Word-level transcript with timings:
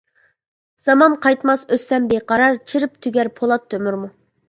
زامان 0.85 1.17
قايتماس 1.27 1.65
ئۆتسەم 1.69 2.09
بىقارار، 2.15 2.61
چىرىپ 2.73 3.01
تۈگەر 3.07 3.35
پولات 3.41 3.73
تۆمۈرمۇ. 3.73 4.15